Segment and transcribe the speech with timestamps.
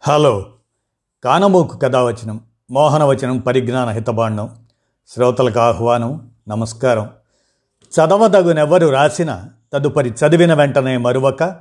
[0.00, 0.46] Hello.
[1.24, 4.66] కానమోకు కథావచనం మోహనవచనం పరిజ్ఞాన హితబాండం
[5.08, 7.10] శ్రోతలకు ఆహ్వానం నమస్కారం.
[7.82, 11.60] చదవదగునెవ్వరు రాసిన తదుపరి చదివిన వెంటనే మరువక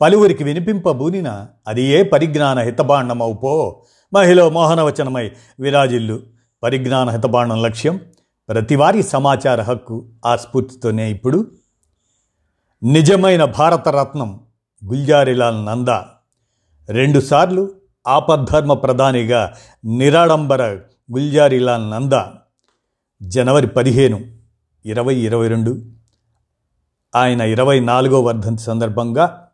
[0.00, 3.82] పలువురికి వినిపింపబూనిన అది ఏ పరిజ్ఞాన హితబాండమవు
[4.14, 6.20] మహిళ మోహనవచనమై విరాజిల్లు.
[6.62, 8.00] పరిజ్ఞాన హితబాండం లక్ష్యం
[8.48, 11.50] ప్రతివారీ సమాచార హక్కు ఆ స్ఫూర్తితోనే ఇప్పుడు.
[12.82, 14.40] నిజమైన భారతరత్నం
[14.84, 16.08] గుల్జారిలాల్ నందా.
[16.88, 17.70] రెండుసార్లు
[18.06, 20.62] ఆపద్ధర్మ ప్రధానిగా నిరాడంబర
[21.12, 22.32] గుల్జారిలా నందా.
[23.22, 24.20] జనవరి పదిహేను
[24.86, 25.82] ఇరవై ఇరవై రెండు.
[27.16, 29.48] ఆయన ఇరవై నాలుగో వర్ధంతి సందర్భంగా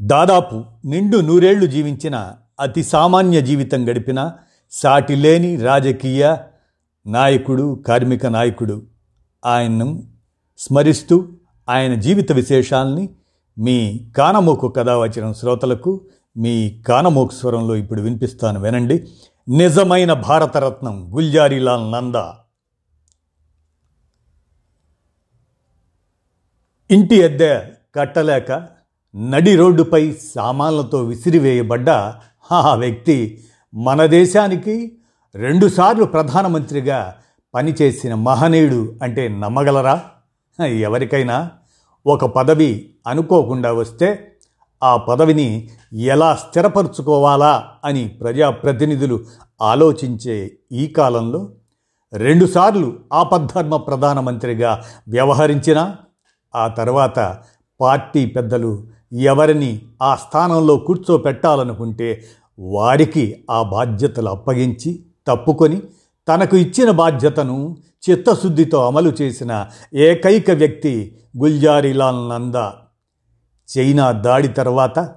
[0.00, 4.32] దాదాపు నిండు నూరేళ్ళు జీవించిన అతి సామాన్య జీవితం గడిపిన
[4.70, 6.36] సాటిలేని రాజకీయ
[7.06, 8.82] నాయకుడు కార్మిక నాయకుడు
[9.44, 10.02] ఆయన్ను
[10.58, 11.28] స్మరిస్తూ
[11.68, 13.08] ఆయన జీవిత విశేషాల్ని
[13.58, 16.00] మీ కానమోకు కథ వచ్చిన శ్రోతలకు
[16.36, 19.08] మీ కానమోకు స్వరంలో ఇప్పుడు వినిపిస్తాను వినండి.
[19.48, 22.14] నిజమైన భారతరత్నం గుల్జారీలాల్ నంద.
[26.90, 27.60] ఇంటి అద్దె
[27.94, 28.68] కట్టలేక
[29.16, 31.90] నడి రోడ్డుపై సామాన్లతో విసిరివేయబడ్డ
[32.52, 34.98] ఆ వ్యక్తి మన దేశానికి
[35.34, 37.16] రెండుసార్లు ప్రధానమంత్రిగా
[37.54, 40.04] పనిచేసిన మహనీయుడు అంటే నమ్మగలరా?
[40.64, 41.50] ఎవరికైనా?
[42.06, 44.27] ఒక పదవి అనుకోకుండా వస్తే
[44.82, 49.20] ఆ పదవిని ఎలా స్థిరపరుచుకోవాలా అని ప్రజాప్రతినిధులు
[49.62, 51.50] ఆలోచించే ఈ కాలంలో
[52.12, 55.94] రెండుసార్లు ఆపద్ధర్మ ప్రధానమంత్రిగా వ్యవహరించిన
[56.54, 57.18] ఆ తర్వాత
[57.80, 62.24] పార్టీ పెద్దలు ఎవరిని ఆ స్థానంలో కూర్చోపెట్టాలనుకుంటే
[62.58, 65.82] వారికి ఆ బాధ్యతలు అప్పగించి తప్పుకొని
[66.28, 67.76] తనకు ఇచ్చిన బాధ్యతను
[68.10, 72.66] చిత్తశుద్ధితో అమలు చేసిన ఏకైక వ్యక్తి గుల్జారీలాల్ నందా.
[73.76, 75.14] చైనా దాడి తర్వాత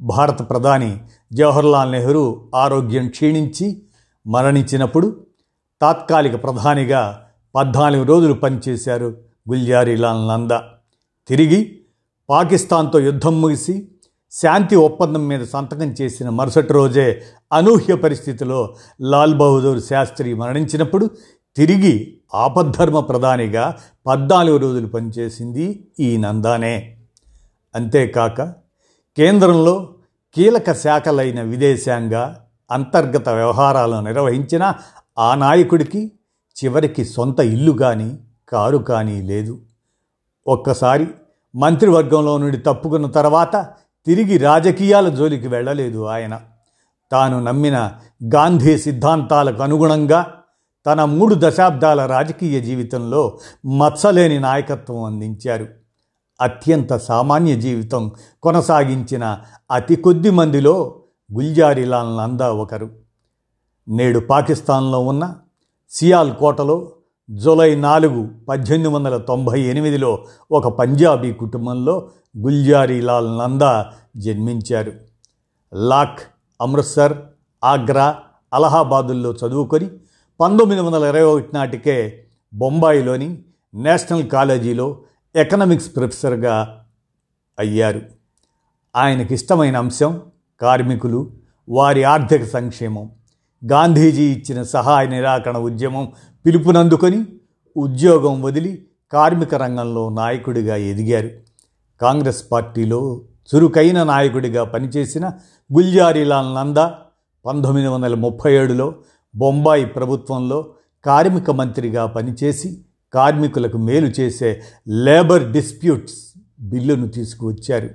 [0.00, 1.00] భారత ప్రధాని
[1.32, 3.82] జవహర్లాల్ నెహ్రూ ఆరోగ్యం క్షీణించి
[4.26, 5.26] మరణించినప్పుడు
[5.80, 9.16] తాత్కాలిక ప్రధానిగా పద్నాలుగు రోజులు పనిచేశారు
[9.50, 10.62] గుల్జారీలాల్ నందా.
[11.28, 11.78] తిరిగి
[12.30, 13.88] పాకిస్తాన్తో యుద్ధం ముగిసి
[14.32, 17.22] శాంతి ఒప్పందం మీద సంతకం చేసిన మరుసటి రోజే
[17.52, 21.10] అనూహ్య పరిస్థితిలో లాల్ బహదూర్ శాస్త్రి మరణించినప్పుడు
[21.56, 26.93] తిరిగి ఆపద్ధర్మ ప్రధానిగా పద్నాలుగు రోజులు పనిచేసింది ఈ నందానే.
[27.74, 28.42] అంతేకాక
[29.16, 29.94] కేంద్రంలో
[30.34, 32.34] కీలక శాఖలైన విదేశాంగ
[32.70, 34.74] అంతర్గత వ్యవహారాలను నిర్వహించిన
[35.18, 36.12] ఆ నాయకుడికి
[36.64, 38.18] చివరికి సొంత ఇల్లు కానీ
[38.48, 39.60] కారు కానీ లేదు.
[40.46, 41.06] ఒక్కసారి
[41.56, 43.66] మంత్రివర్గంలో నుండి తప్పుకున్న తర్వాత
[44.06, 46.40] తిరిగి రాజకీయాల జోలికి వెళ్ళలేదు ఆయన.
[47.12, 47.92] తాను నమ్మిన
[48.34, 50.34] గాంధీ సిద్ధాంతాలకు అనుగుణంగా
[50.86, 55.66] తన మూడు దశాబ్దాల రాజకీయ జీవితంలో మచ్చలేని నాయకత్వం అందించారు.
[56.44, 58.02] అత్యంత సామాన్య జీవితం
[58.42, 59.24] కొనసాగించిన
[59.70, 60.74] అతి కొద్ది మందిలో
[61.32, 62.90] గుల్జారీలాల్ నందా ఒకరు.
[63.88, 65.34] నేడు పాకిస్తాన్లో ఉన్న
[65.90, 66.76] సియాల్ కోటలో
[67.30, 70.10] జూలై నాలుగు పద్దెనిమిది వందల తొంభై ఎనిమిదిలో
[70.52, 74.92] ఒక పంజాబీ కుటుంబంలో గుల్జారీలాల్ నందా జన్మించారు.
[75.74, 76.20] లాక్
[76.60, 77.12] అమృత్సర్
[77.64, 78.16] ఆగ్రా
[78.54, 79.90] అలహాబాదుల్లో చదువుకొని
[80.40, 83.38] పంతొమ్మిది వందల ఇరవై ఒకటి నాటికే బొంబాయిలోని
[83.74, 84.86] నేషనల్ కాలేజీలో
[85.36, 86.82] ఎకనామిక్స్ ప్రొఫెసర్గా
[87.58, 88.02] అయ్యారు.
[88.96, 90.20] ఆయనకి ఇష్టమైన అంశం
[90.60, 91.30] కార్మికులు
[91.68, 93.10] వారి ఆర్థిక సంక్షేమం.
[93.64, 96.12] గాంధీజీ ఇచ్చిన సహాయ నిరాకరణ ఉద్యమం
[96.46, 97.24] పిలుపునందుకొని
[97.76, 101.30] ఉద్యోగం వదిలి కార్మిక రంగంలో నాయకుడిగా ఎదిగారు.
[102.00, 103.22] కాంగ్రెస్ పార్టీలో
[103.54, 105.26] చురుకైన నాయకుడిగా పనిచేసిన
[105.72, 106.94] గుల్జారీలాల్ నందా
[107.46, 108.94] పంతొమ్మిది వందల ముప్పై ఏడులో
[109.36, 110.74] బొంబాయి ప్రభుత్వంలో
[111.04, 112.84] కార్మిక మంత్రిగా పనిచేసి
[113.14, 117.90] కార్మికులకు మేలు చేసే లేబర్ డిస్ప్యూట్స్ బిల్లును తీసుకువచ్చారు.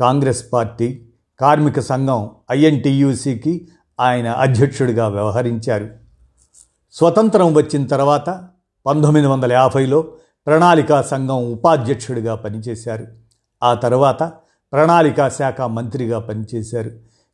[0.00, 1.02] కాంగ్రెస్ పార్టీ
[1.40, 3.68] కార్మిక సంఘం ఐఎన్టీయూసీకి
[4.00, 5.90] ఆయన అధ్యక్షుడిగా వ్యవహరించారు.
[6.92, 8.44] స్వతంత్రం వచ్చిన తర్వాత
[8.86, 10.00] పంతొమ్మిది వందల యాభైలో
[10.46, 13.06] ప్రణాళికా సంఘం ఉపాధ్యక్షుడిగా పనిచేశారు.
[13.62, 14.22] ఆ తర్వాత
[14.72, 16.90] ప్రణాళికా శాఖ మంత్రిగా పనిచేశారు.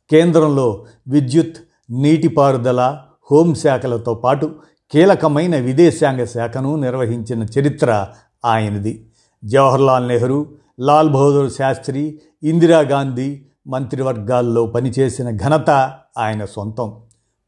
[0.09, 1.57] కేంద్రంలో విద్యుత్
[1.89, 2.99] నీటిపారుదల
[3.31, 4.55] హోంశాఖలతో పాటు
[4.93, 8.07] కీలకమైన విదేశాంగ శాఖను నిర్వహించిన చరిత్ర
[8.45, 9.05] ఆయనది.
[9.43, 10.45] జవహర్లాల్ నెహ్రూ
[10.79, 15.69] లాల్ బహదూర్ శాస్త్రి ఇందిరాగాంధీ మంత్రివర్గాల్లో పనిచేసిన ఘనత
[16.17, 16.93] ఆయన సొంతం.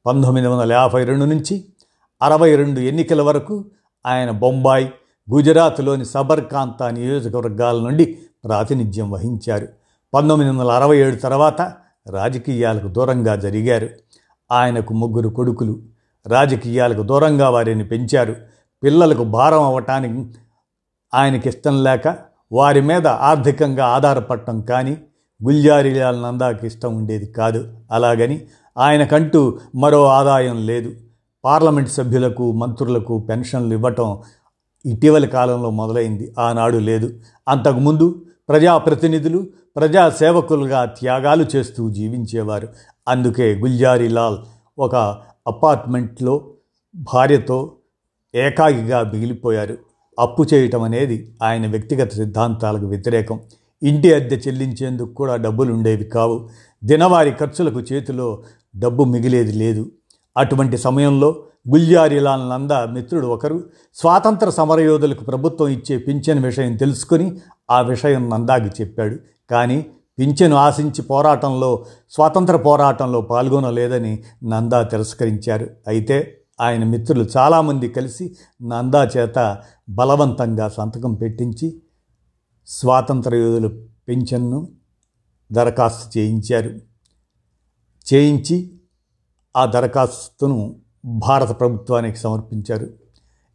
[0.05, 1.65] పంతొమ్మిది వందల యాభై రెండు నుంచి
[2.21, 3.65] అరవై రెండు ఎన్నికల వరకు
[4.05, 4.91] ఆయన బొంబాయి
[5.33, 9.67] గుజరాత్లోని సబర్కాంతా నియోజకవర్గాల నుండి ప్రాతినిధ్యం వహించారు.
[10.13, 11.61] పంతొమ్మిది వందల అరవై ఏడు తర్వాత
[12.09, 13.89] రాజకీయాలకు దూరంగా జరిగారు.
[14.51, 15.94] ఆయనకు ముగ్గురు కొడుకులు.
[16.27, 18.35] రాజకీయాలకు దూరంగా వారిని పెంచారు.
[18.83, 20.37] పిల్లలకు భారం అవ్వటానికి
[21.13, 22.17] ఆయనకి ఇష్టం లేక
[22.51, 24.97] వారి మీద ఆర్థికంగా ఆధారపడటం కానీ
[25.43, 27.67] గుల్జారీలాల్ నందాకి ఇష్టం ఉండేది కాదు.
[27.91, 28.41] అలాగని
[28.77, 30.91] ఆయనకంటూ మరో ఆదాయం లేదు.
[31.45, 34.21] పార్లమెంట్ సభ్యులకు మంత్రులకు పెన్షన్లు ఇవ్వటం
[34.85, 36.33] ఇటీవలి కాలంలో మొదలైంది.
[36.39, 37.13] ఆనాడు లేదు.
[37.47, 39.45] అంతకుముందు ప్రజాప్రతినిధులు
[39.75, 42.67] ప్రజా సేవకులుగా త్యాగాలు చేస్తూ జీవించేవారు.
[43.07, 44.37] అందుకే గుల్జారీలాల్
[44.79, 44.95] ఒక
[45.47, 46.51] అపార్ట్మెంట్లో
[46.95, 47.71] భార్యతో
[48.35, 49.77] ఏకాకిగా మిగిలిపోయారు.
[50.19, 53.39] అప్పు చేయటం అనేది ఆయన వ్యక్తిగత సిద్ధాంతాలకు వ్యతిరేకం.
[53.83, 56.49] ఇంటి అద్దె చెల్లించేందుకు కూడా డబ్బులు ఉండేవి కావు.
[56.83, 58.43] దినవారి ఖర్చులకు చేతిలో
[58.77, 59.91] డబ్బు మిగిలేది లేదు.
[60.37, 61.29] అటువంటి సమయంలో
[61.69, 63.63] గుల్జారీలాల్ నంద మిత్రుడు ఒకరు
[63.95, 67.37] స్వాతంత్ర సమరయోధులకు ప్రభుత్వం ఇచ్చే పింఛన్ విషయం తెలుసుకుని
[67.71, 69.15] ఆ విషయం నందాకి చెప్పాడు.
[69.51, 69.85] కానీ
[70.17, 75.69] పింఛను ఆశించి పోరాటంలో స్వాతంత్ర పోరాటంలో పాల్గొనలేదని నందా తిరస్కరించారు.
[75.87, 81.81] అయితే ఆయన మిత్రులు చాలామంది కలిసి నందా చేత బలవంతంగా సంతకం పెట్టించి
[82.67, 83.67] స్వాతంత్ర యోధుల
[84.07, 84.67] పెన్షన్ను
[85.51, 86.69] దరఖాస్తు చేయించారు.
[88.13, 88.71] చేయించి
[89.55, 90.75] ఆ దరఖాస్తును
[91.05, 92.87] భారత ప్రభుత్వానికి సమర్పించారు.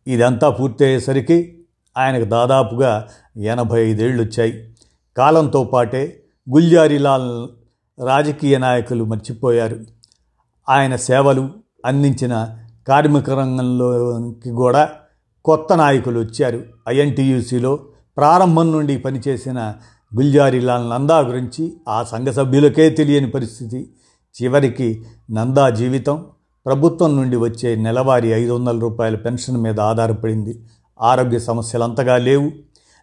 [0.07, 1.57] ఇదంతా పూర్తయ్యేసరికి
[1.97, 4.75] ఆయనకు దాదాపుగా ఎనభై ఐదేళ్ళు వచ్చాయి
[5.17, 7.49] కాలంతో పాటే గుల్జారీలాల్
[8.07, 9.81] రాజకీయ నాయకులు మర్చిపోయారు.
[10.69, 11.51] ఆయన సేవలు
[11.87, 12.49] అందించిన
[12.89, 14.91] కార్మిక రంగంలోకి కూడా
[15.45, 16.63] కొత్త నాయకులు వచ్చారు.
[16.89, 17.79] ఐఎన్టీయూసీలో
[18.17, 19.75] ప్రారంభం నుండి పనిచేసిన
[20.17, 23.93] గుల్జారీలాల్ నందా గురించి ఆ సంఘ సభ్యులకే తెలియని పరిస్థితి.
[24.43, 26.25] చివరికి నందా జీవితం
[26.67, 30.63] ప్రభుత్వం నుండి వచ్చే నెలవారీ ఐదు వందల రూపాయల పెన్షన్ మీద ఆధారపడింది.
[31.01, 32.51] ఆరోగ్య సమస్యలు అంతగా లేవు.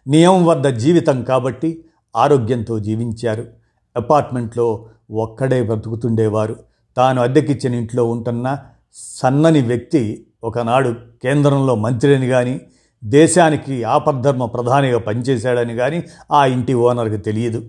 [0.06, 1.84] నియమం వద్ద జీవితం కాబట్టి
[2.16, 3.46] ఆరోగ్యంతో జీవించారు.
[3.96, 6.56] అపార్ట్మెంట్లో ఒక్కడే బ్రతుకుతుండేవారు.
[6.96, 8.58] తాను అద్దెకిచ్చిన ఇంట్లో ఉంటున్న
[8.94, 12.60] సన్నని వ్యక్తి ఒకనాడు కేంద్రంలో మంత్రిని కానీ
[13.04, 17.62] దేశానికి ఆపద్ధర్మ ప్రధానిగా పనిచేశాడని కానీ ఆ ఇంటి ఓనర్కి తెలియదు.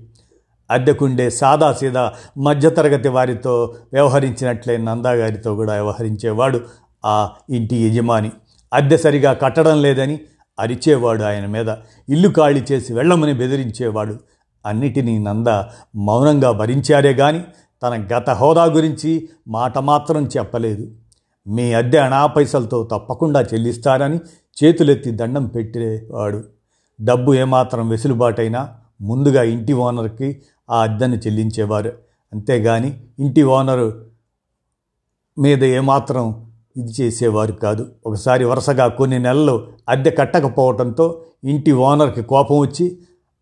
[0.71, 6.61] అద్దెకుండే సాదాసీదా మధ్యతరగతి వారితో వ్యవహరించినట్లే నందాగారితో కూడా వ్యవహరించేవాడు
[7.05, 8.31] ఆ ఇంటి యజమాని.
[8.73, 10.19] అద్దె సరిగా కట్టడం లేదని
[10.59, 11.67] అరిచేవాడు ఆయన మీద
[12.09, 14.17] ఇల్లు ఖాళీ చేసి వెళ్ళమని బెదిరించేవాడు.
[14.65, 15.47] అన్నిటినీ నంద
[15.95, 17.43] మౌనంగా భరించారే గాని
[17.83, 20.91] తన గత హోదా గురించి మాట మాత్రం చెప్పలేదు.
[21.47, 24.19] మీ అద్దె అనా పైసలతో తప్పకుండా చెల్లిస్తారని
[24.63, 26.43] చేతులెత్తి దండం పెట్టేవాడు.
[27.01, 28.69] డబ్బు ఏమాత్రం వెసులుబాటైనా
[29.01, 31.93] ముందుగా ఇంటి ఓనర్కి ఆ అద్దెను చెల్లించేవారు.
[32.33, 34.05] అంతేగాని ఇంటి ఓనరు
[35.39, 37.87] మీద ఏమాత్రం ఇది చేసేవారు కాదు.
[38.05, 42.97] ఒకసారి వరుసగా కొన్ని నెలలు అద్దె కట్టకపోవడంతో ఇంటి ఓనర్కి కోపం వచ్చి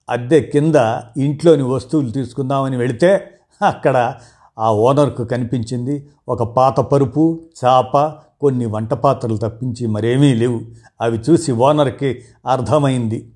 [0.10, 0.76] అద్దె కింద
[1.18, 3.32] ఇంట్లోని వస్తువులు తీసుకుందామని వెళితే
[3.62, 4.16] అక్కడ
[4.60, 7.98] ఆ ఓనర్కు కనిపించింది ఒక పాత పరుపు చాప
[8.42, 10.62] కొన్ని వంట పాత్రలు తప్పించి మరేమీ లేవు.
[11.02, 13.30] అవి చూసి ఓనర్కి అర్థమైంది.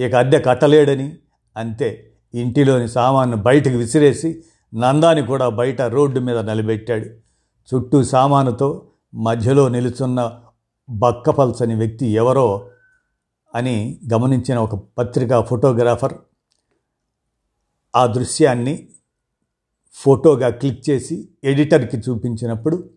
[0.00, 1.12] ఇక అద్దె కట్టలేడని
[1.56, 2.10] అంతే.
[2.34, 4.42] ఇంటిలోని సామాను బయటకు విసిరేసి
[4.74, 7.04] నందాని కూడా బయట రోడ్డు మీద నిలబెట్టాడు.
[7.74, 8.82] చుట్టూ సామానుతో
[9.14, 10.40] మధ్యలో నిలుచున్న
[10.88, 12.68] బక్కపల్సని వ్యక్తి ఎవరో
[13.54, 16.14] అని గమనించిన ఒక పత్రికా ఫోటోగ్రాఫర్
[17.96, 18.88] ఆ దృశ్యాన్ని
[19.92, 22.90] ఫోటోగా క్లిక్ చేసి ఎడిటర్కి చూపించినప్పుడు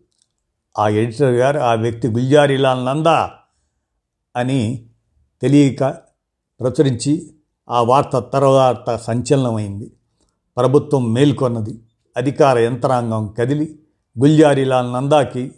[0.79, 3.31] ఆ ఎడిటర్ గారు ఆ వ్యక్తి గుల్జారీలాల్ నందా
[4.35, 4.89] అని
[5.41, 5.83] తెలియక
[6.59, 7.33] ప్రచురించి
[7.69, 9.91] ఆ వార్త తర్వాత సంచలనమైంది.
[10.57, 11.79] ప్రభుత్వం మేల్కొన్నది.
[12.17, 13.79] అధికార యంత్రాంగం కదిలి
[14.19, 15.51] గుల్జారీలాల్ నందాకి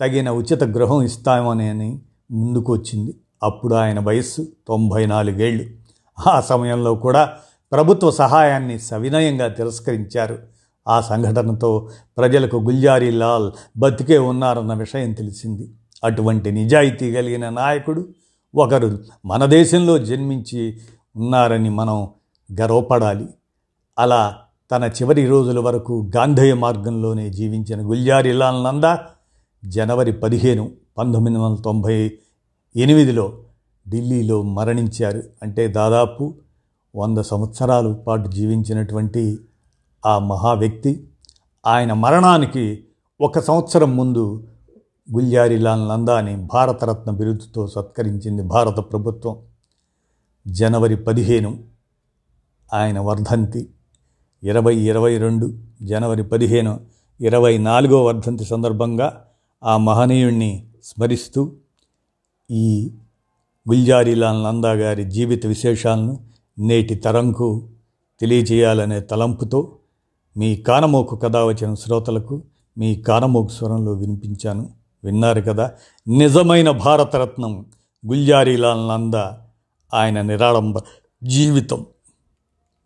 [0.00, 2.00] తగిన ఉచిత గృహం ఇస్తామని అని
[2.30, 5.64] ముందుకు వచ్చింది అప్పుడు ఆయన వయస్సు తొంభై నాలుగేళ్ళు
[6.28, 7.32] ఆ సమయంలో కూడా
[7.72, 10.38] ప్రభుత్వ సహాయాన్ని సవినయంగా తిరస్కరించారు.
[10.88, 11.88] ఆ సంఘటనతో
[12.18, 15.70] ప్రజలకు గుల్జారీలాల్ బతికే ఉన్నారన్న విషయం తెలిసింది.
[16.04, 18.08] అటువంటి నిజాయితీ కలిగిన నాయకుడు
[18.54, 20.78] ఒకరు మన దేశంలో జన్మించి
[21.16, 22.08] ఉన్నారని మనం
[22.60, 23.26] గర్వపడాలి.
[23.98, 24.36] అలా
[24.70, 28.98] తన చివరి రోజుల వరకు గాంధేయ మార్గంలోనే జీవించిన గుల్జారీలాల్ నందా
[29.66, 32.18] జనవరి పదిహేను పంతొమ్మిది వందల తొంభై
[32.76, 33.38] ఎనిమిదిలో
[33.88, 35.22] ఢిల్లీలో మరణించారు.
[35.42, 36.34] అంటే దాదాపు
[36.96, 39.38] వంద సంవత్సరాల పాటు జీవించినటువంటి
[40.06, 41.08] ఆ మహా వ్యక్తి.
[41.66, 42.84] ఆయన మరణానికి
[43.20, 44.46] ఒక సంవత్సరం ముందు
[45.12, 49.36] గుల్జారీలాల్ నందాని భారతరత్న బిరుదుతో సత్కరించింది భారత ప్రభుత్వం.
[50.48, 51.58] జనవరి పదిహేను
[52.74, 53.68] ఆయన వర్ధంతి.
[54.42, 56.80] ఇరవై ఇరవై రెండు జనవరి పదిహేను
[57.20, 59.22] ఇరవై నాలుగో వర్ధంతి సందర్భంగా
[59.64, 61.52] ఆ మహనీయుణ్ణి స్మరిస్తూ
[62.50, 62.90] ఈ
[63.68, 66.20] గుల్జారీలాల్ నందా గారి జీవిత విశేషాలను
[66.58, 67.68] నేటి తరంకు
[68.20, 69.78] తెలియజేయాలనే తలంపుతో
[70.36, 72.42] మీ కానమోకు కథ వచ్చిన శ్రోతలకు
[72.78, 74.70] మీ కానమోకు స్వరంలో వినిపించాను.
[75.04, 75.72] విన్నారు కదా
[76.08, 77.66] నిజమైన భారతరత్నం
[78.06, 79.14] గుల్జారీలాల్ నంద
[79.94, 80.76] ఆయన నిరాళంబ
[81.24, 81.86] జీవితం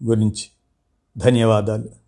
[0.05, 0.47] గురించి.
[1.19, 2.00] ధన్యవాదాలు.